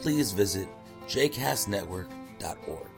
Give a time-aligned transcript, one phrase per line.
[0.00, 0.68] please visit
[1.06, 2.88] jcastnetwork.org.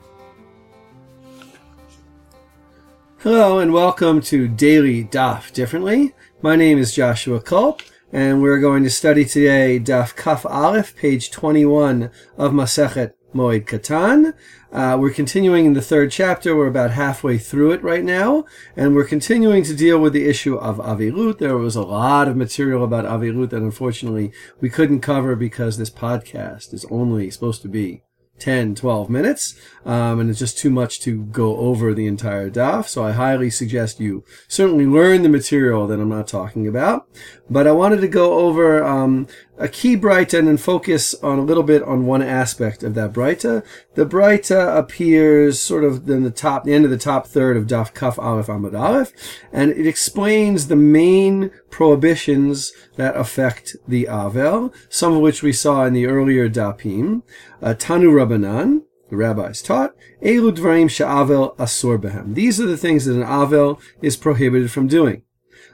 [3.19, 6.13] Hello and welcome to Daily Daf Differently.
[6.41, 7.81] My name is Joshua Kulp,
[8.13, 14.33] and we're going to study today Daf Kaf Aleph, page 21 of Masechet Moed Katan.
[14.71, 16.55] Uh, we're continuing in the third chapter.
[16.55, 20.55] We're about halfway through it right now, and we're continuing to deal with the issue
[20.55, 21.37] of Avirut.
[21.37, 25.91] There was a lot of material about Avirut that unfortunately we couldn't cover because this
[25.91, 28.01] podcast is only supposed to be
[28.39, 32.87] 10, 12 minutes, um, and it's just too much to go over the entire daf.
[32.87, 37.07] So I highly suggest you certainly learn the material that I'm not talking about.
[37.49, 39.27] But I wanted to go over um,
[39.57, 43.13] a key Breita and then focus on a little bit on one aspect of that
[43.13, 43.65] Breita.
[43.95, 47.65] The Breita appears sort of in the top, the end of the top third of
[47.65, 49.11] Daf Kaf Aleph Amud Aleph,
[49.51, 55.85] and it explains the main prohibitions that affect the Avel, some of which we saw
[55.85, 57.23] in the earlier Dapim.
[57.61, 62.35] Uh, Tanu Rabbanan, the rabbis taught, Elu Dvarim Sha'avel Asur Behem.
[62.35, 65.23] These are the things that an Avel is prohibited from doing.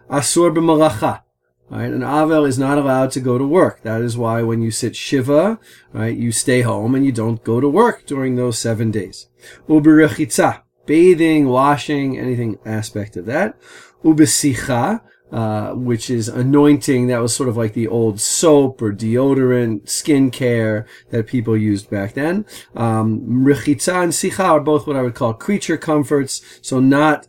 [0.10, 1.22] Asur B'malacha.
[1.70, 1.92] Right?
[1.92, 3.82] An Avel is not allowed to go to work.
[3.82, 5.60] That is why when you sit Shiva,
[5.92, 9.28] right, you stay home and you don't go to work during those seven days.
[9.68, 13.58] Ubirechitza, bathing, washing, anything aspect of that.
[14.04, 17.08] Ubisicha, uh, which is anointing.
[17.08, 22.14] That was sort of like the old soap or deodorant, skincare that people used back
[22.14, 22.46] then.
[22.76, 26.42] Um, and Sicha are both what I would call creature comforts.
[26.62, 27.28] So not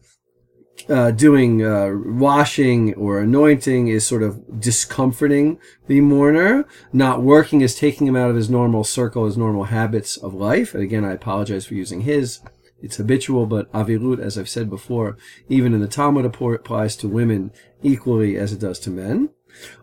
[0.89, 6.67] uh, doing uh, washing or anointing is sort of discomforting the mourner.
[6.93, 10.75] Not working is taking him out of his normal circle, his normal habits of life.
[10.75, 12.41] And again, I apologize for using his.
[12.83, 15.17] It's habitual, but avirut, as I've said before,
[15.49, 17.51] even in the Talmud applies to women
[17.83, 19.31] equally as it does to men.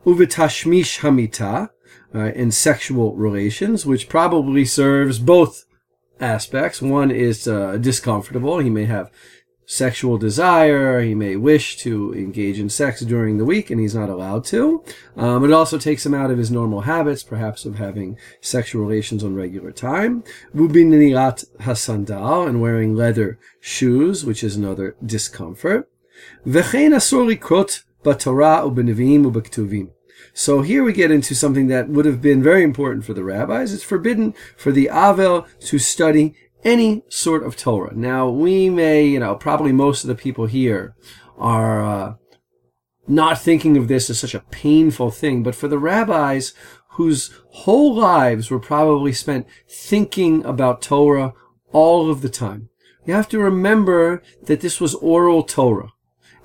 [0.06, 1.70] Uvitashmish hamita,
[2.14, 5.66] uh, in sexual relations, which probably serves both
[6.20, 6.82] aspects.
[6.82, 8.60] One is uh, discomfortable.
[8.60, 9.10] He may have
[9.66, 11.02] sexual desire.
[11.02, 14.84] He may wish to engage in sex during the week and he's not allowed to.
[15.16, 19.24] Um, it also takes him out of his normal habits, perhaps of having sexual relations
[19.24, 20.24] on regular time.
[20.56, 25.90] Vubinirat hasandal and wearing leather shoes, which is another discomfort.
[26.46, 29.90] V'chein asur likrot u'benevim u'bektuvim.
[30.34, 33.74] So here we get into something that would have been very important for the rabbis.
[33.74, 37.94] It's forbidden for the Avel to study any sort of Torah.
[37.96, 40.96] Now, we may, you know, probably most of the people here
[41.38, 42.14] are uh,
[43.08, 46.54] not thinking of this as such a painful thing, but for the rabbis
[46.92, 51.34] whose whole lives were probably spent thinking about Torah
[51.72, 52.70] all of the time,
[53.06, 55.92] you have to remember that this was oral Torah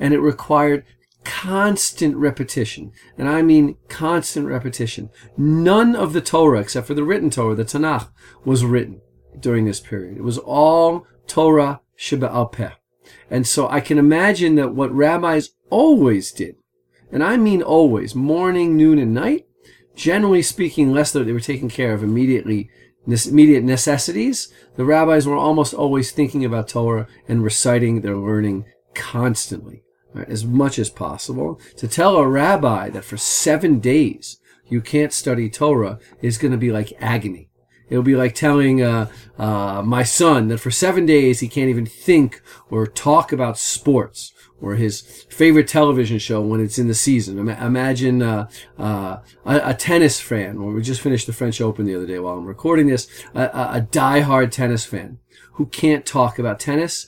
[0.00, 0.84] and it required
[1.24, 2.92] constant repetition.
[3.18, 5.10] And I mean constant repetition.
[5.36, 8.08] None of the Torah, except for the written Torah, the Tanakh,
[8.44, 9.00] was written
[9.40, 10.16] during this period.
[10.16, 12.70] It was all Torah Sheba Peh.
[13.30, 16.56] And so I can imagine that what rabbis always did,
[17.10, 19.46] and I mean always, morning, noon, and night,
[19.94, 22.70] generally speaking, unless they were taking care of immediately
[23.06, 28.64] immediate necessities, the rabbis were almost always thinking about Torah and reciting their learning
[28.94, 29.82] constantly,
[30.12, 31.60] right, as much as possible.
[31.76, 36.58] To tell a rabbi that for seven days you can't study Torah is going to
[36.58, 37.48] be like agony.
[37.88, 39.08] It'll be like telling uh,
[39.38, 44.32] uh, my son that for seven days he can't even think or talk about sports
[44.60, 47.48] or his favorite television show when it's in the season.
[47.48, 48.48] Imagine uh,
[48.78, 50.60] uh, a, a, tennis fan.
[50.60, 53.06] Well, we just finished the French Open the other day while I'm recording this.
[53.34, 55.18] A, a, a die-hard tennis fan
[55.52, 57.06] who can't talk about tennis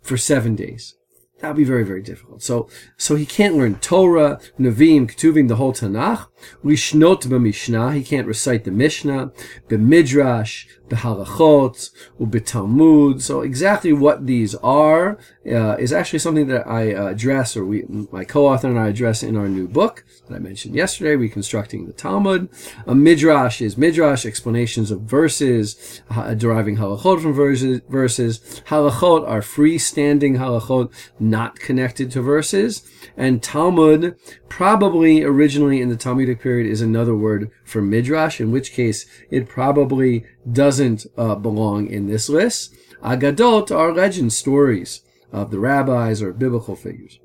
[0.00, 0.94] for seven days.
[1.40, 2.42] That would be very, very difficult.
[2.42, 6.26] So, so he can't learn Torah, Nevi'im, Ketuvim, the whole Tanakh.
[6.62, 9.32] Lishnot b'Mishnah, he can't recite the Mishnah,
[9.68, 11.90] b'Midrash, b'Halachot,
[12.20, 13.22] b'Talmud.
[13.22, 17.84] So exactly what these are uh, is actually something that I uh, address, or we,
[18.12, 21.94] my co-author and I address in our new book that I mentioned yesterday, Reconstructing the
[21.94, 22.50] Talmud.
[22.86, 27.80] A Midrash is Midrash, explanations of verses, uh, deriving Halachot from verses.
[27.88, 28.62] verses.
[28.66, 32.82] Halachot are freestanding Halachot, not connected to verses.
[33.16, 34.16] And Talmud,
[34.50, 39.48] probably originally in the Talmudic period, is another word for midrash, in which case it
[39.48, 42.74] probably doesn't uh, belong in this list.
[43.02, 45.00] Agadot are legend stories
[45.32, 47.20] of the rabbis or biblical figures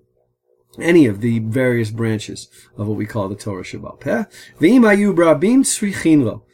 [0.79, 4.27] any of the various branches of what we call the Torah Shabbat.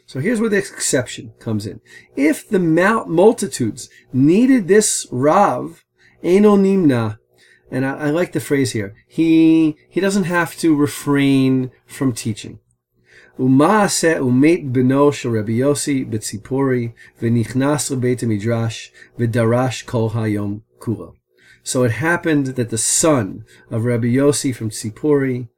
[0.06, 1.80] So here's where the exception comes in.
[2.16, 5.84] If the multitudes needed this Rav,
[6.22, 7.18] Eno Nimna,
[7.70, 12.58] and I, I, like the phrase here, he, he doesn't have to refrain from teaching.
[13.38, 14.02] V'nichnas
[18.28, 20.60] midrash v'darash kol hayom.
[21.62, 25.48] So it happened that the son of Rabbi Yossi from Tzipori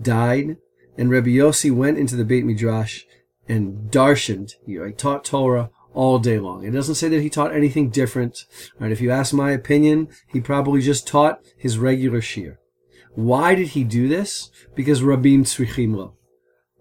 [0.00, 0.56] died,
[0.98, 3.02] and Rabbi Yossi went into the Beit Midrash
[3.48, 4.52] and darshaned.
[4.66, 6.64] He taught Torah all day long.
[6.64, 8.44] It doesn't say that he taught anything different.
[8.78, 8.92] Right?
[8.92, 12.56] If you ask my opinion, he probably just taught his regular shiur.
[13.14, 14.50] Why did he do this?
[14.74, 16.14] Because Rabim Tzrichim Lo.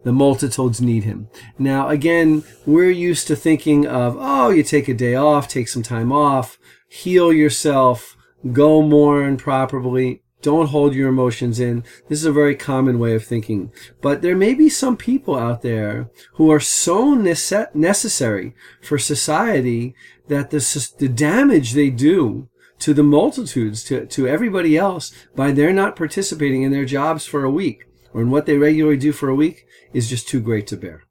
[0.03, 1.29] The multitudes need him.
[1.57, 5.83] Now, again, we're used to thinking of, oh, you take a day off, take some
[5.83, 6.57] time off,
[6.89, 8.17] heal yourself,
[8.51, 10.21] go mourn properly.
[10.41, 11.85] Don't hold your emotions in.
[12.09, 13.71] This is a very common way of thinking.
[14.01, 19.95] But there may be some people out there who are so nece- necessary for society
[20.27, 22.49] that the, the damage they do
[22.79, 27.45] to the multitudes, to, to everybody else, by their not participating in their jobs for
[27.45, 30.67] a week or in what they regularly do for a week is just too great
[30.67, 31.03] to bear.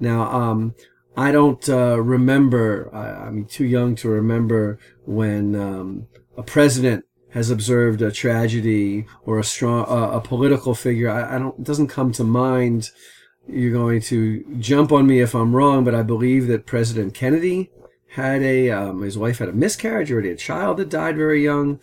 [0.00, 0.74] Now, um,
[1.16, 6.06] I don't uh, remember, I, am too young to remember when um,
[6.36, 11.38] a president has observed a tragedy or a strong uh, a political figure I, I,
[11.38, 12.90] don't it doesn't come to mind.
[13.48, 17.70] You're going to jump on me if i'm wrong but i believe that president kennedy
[18.10, 21.80] had a um, his wife had a miscarriage or a child that died very young.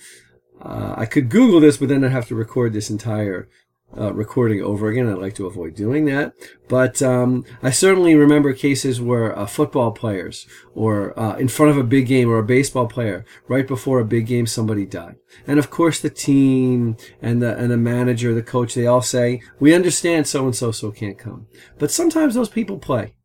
[0.61, 3.49] Uh, i could google this but then i'd have to record this entire
[3.97, 5.09] uh, recording over again.
[5.09, 6.33] I'd like to avoid doing that.
[6.67, 11.77] But um, I certainly remember cases where uh, football players or uh, in front of
[11.77, 15.15] a big game or a baseball player, right before a big game, somebody died.
[15.47, 19.41] And of course, the team and the, and the manager, the coach, they all say,
[19.59, 21.47] we understand so and so so can't come.
[21.77, 23.15] But sometimes those people play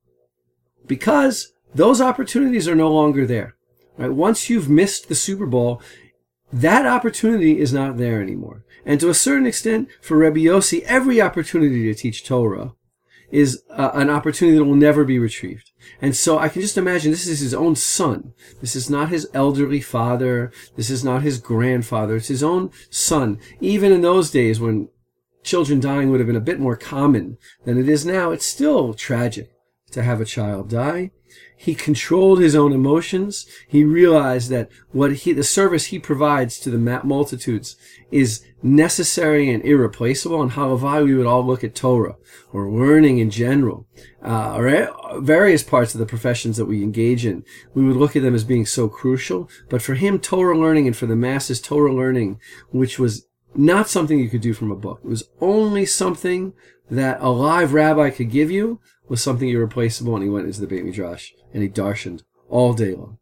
[0.86, 3.56] because those opportunities are no longer there.
[3.96, 4.12] Right?
[4.12, 5.80] Once you've missed the Super Bowl,
[6.54, 8.64] that opportunity is not there anymore.
[8.86, 12.74] And to a certain extent, for Rabbi Yossi, every opportunity to teach Torah
[13.30, 15.72] is uh, an opportunity that will never be retrieved.
[16.00, 18.34] And so I can just imagine this is his own son.
[18.60, 20.52] This is not his elderly father.
[20.76, 22.16] This is not his grandfather.
[22.16, 23.40] It's his own son.
[23.60, 24.90] Even in those days when
[25.42, 28.94] children dying would have been a bit more common than it is now, it's still
[28.94, 29.50] tragic
[29.90, 31.10] to have a child die.
[31.56, 33.46] He controlled his own emotions.
[33.66, 37.76] He realized that what he, the service he provides to the multitudes
[38.10, 40.42] is necessary and irreplaceable.
[40.42, 42.16] And halavai, we would all look at Torah
[42.52, 43.86] or learning in general,
[44.22, 47.44] uh, or various parts of the professions that we engage in.
[47.72, 49.48] We would look at them as being so crucial.
[49.68, 52.40] But for him, Torah learning and for the masses, Torah learning,
[52.70, 55.00] which was not something you could do from a book.
[55.04, 56.52] It was only something
[56.90, 60.66] that a live rabbi could give you was something irreplaceable, and he went into the
[60.66, 63.18] Beit Midrash and he darshaned all day long.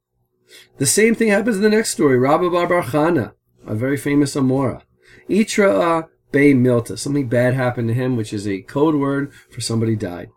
[0.78, 2.18] The same thing happens in the next story.
[2.18, 3.32] Rabbi Bar Chana,
[3.66, 4.82] a very famous Amora.
[5.28, 9.96] Itra Bay Milta, something bad happened to him, which is a code word for somebody
[9.96, 10.30] died.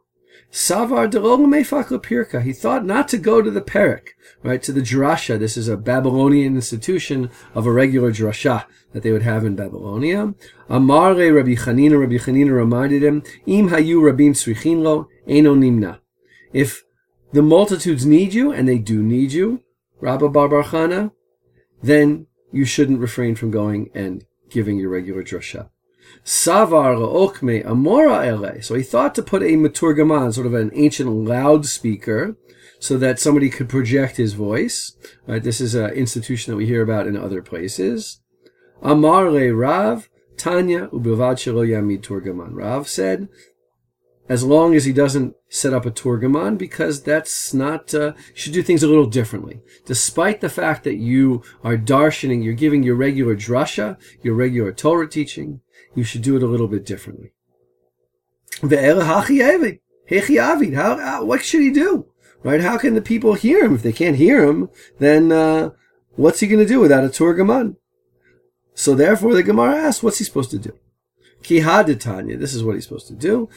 [0.56, 1.12] Savar
[2.02, 2.42] Pirka.
[2.42, 5.38] He thought not to go to the Perik, right, to the drasha.
[5.38, 10.34] This is a Babylonian institution of a regular drasha that they would have in Babylonia.
[10.70, 16.00] Amare Rabbi Chanina, Rabbi Chanina reminded him, Im hayu rabim tzrichin lo, eno nimna.
[16.54, 16.86] If
[17.34, 19.62] the multitudes need you, and they do need you,
[20.00, 21.12] Rabbi bar bar Chana,
[21.84, 25.70] then you shouldn't refrain from going and giving your regular drasha.
[26.24, 28.62] Savar okme amora ele.
[28.62, 32.36] So he thought to put a maturgaman, sort of an ancient loudspeaker,
[32.80, 34.96] so that somebody could project his voice.
[35.28, 38.22] Right, this is an institution that we hear about in other places.
[38.82, 42.50] Amar le Rav Tanya ubilvad shelo yamid turgaman.
[42.52, 43.30] Rav said,
[44.28, 48.64] as long as he doesn't set up a turgaman, because that's not, uh, should do
[48.64, 49.62] things a little differently.
[49.86, 55.08] Despite the fact that you are darshaning, you're giving your regular drasha, your regular Torah
[55.08, 55.62] teaching,
[55.94, 57.32] you should do it a little bit differently.
[60.74, 62.08] How, how, what should he do?
[62.44, 62.62] Right?
[62.62, 63.76] How can the people hear him?
[63.76, 65.72] If they can't hear him, then uh,
[66.16, 67.76] what's he going to do without a turgaman?
[68.74, 70.74] So therefore, the Gemara asks, what's he supposed to do?
[71.44, 73.50] Kihaditanya, this is what he's supposed to do.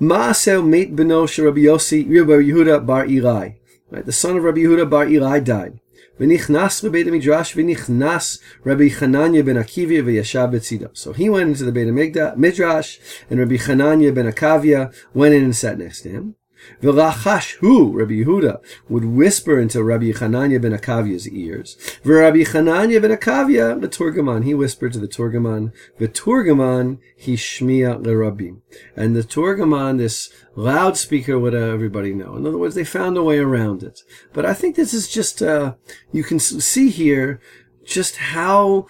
[0.00, 3.52] Maasel mate beno Rabbi Yossi Rabbi Yehuda bar Eli.
[3.90, 5.80] Right, the son of Rabbi Yehuda bar Eli died.
[6.20, 10.94] V'nichnas b'beit midrash v'nichnas Rabbi Chananya ben Akavia v'yashav b'tzido.
[10.94, 11.88] So he went into the Beit
[12.36, 12.98] Midrash,
[13.30, 16.34] and Rabbi Chananya ben Akavia went in and sat next to him.
[16.82, 21.76] V'rachash hu, Rabbi Yehuda, would whisper into Rabbi Chananya ben Akavia's ears.
[22.04, 28.60] V'Rabbi Chananya ben Akavia, the Turgaman, he whispered to the Turgaman, V'Turgaman, he shmiya l'Rabbi.
[28.94, 32.36] And the Turgaman, this loudspeaker, would everybody know.
[32.36, 34.00] In other words, they found a way around it.
[34.32, 35.74] But I think this is just, uh,
[36.12, 37.40] you can see here
[37.84, 38.86] just how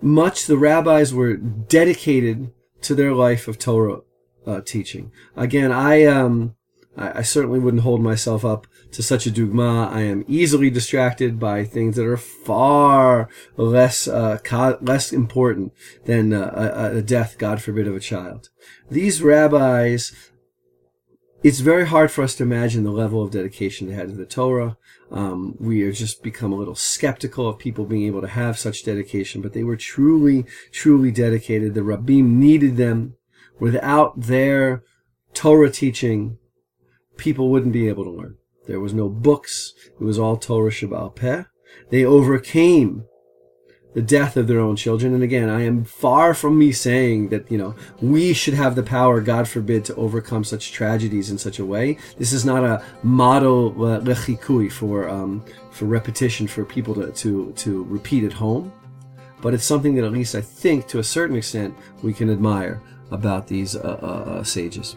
[0.00, 2.52] much the rabbis were dedicated
[2.82, 4.00] to their life of Torah
[4.46, 5.12] uh, teaching.
[5.36, 6.56] Again, I, um,
[6.96, 9.90] I, I, certainly wouldn't hold myself up to such a dugma.
[9.90, 15.72] I am easily distracted by things that are far less uh, co- less important
[16.04, 18.50] than uh, a, a death, God forbid, of a child.
[18.90, 20.12] These rabbis,
[21.42, 24.26] it's very hard for us to imagine the level of dedication they had to the
[24.26, 24.76] Torah.
[25.10, 28.84] Um, we are just become a little skeptical of people being able to have such
[28.84, 31.74] dedication, but they were truly, truly dedicated.
[31.74, 33.16] The rabbim needed them.
[33.60, 34.82] Without their
[35.34, 36.38] Torah teaching,
[37.22, 38.36] people wouldn't be able to learn.
[38.66, 39.74] There was no books.
[40.00, 41.44] It was all Torah Shabbal Peh.
[41.90, 43.04] They overcame
[43.94, 45.14] the death of their own children.
[45.14, 48.82] And again, I am far from me saying that, you know, we should have the
[48.82, 51.96] power, God forbid, to overcome such tragedies in such a way.
[52.18, 57.52] This is not a model uh, lechikui for, um, for repetition for people to, to,
[57.52, 58.72] to repeat at home.
[59.40, 62.82] But it's something that at least I think to a certain extent we can admire
[63.12, 64.96] about these uh, uh, uh sages.